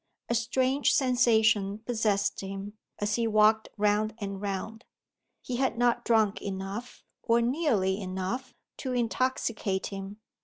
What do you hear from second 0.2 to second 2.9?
A strange sensation possessed him,